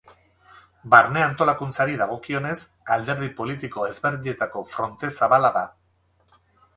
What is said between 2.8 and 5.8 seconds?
alderdi politiko ezberdinetako fronte zabala da.